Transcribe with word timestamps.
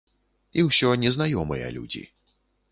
І 0.61 0.65
ўсё 0.69 0.89
незнаёмыя 1.03 1.71
людзі. 1.79 2.05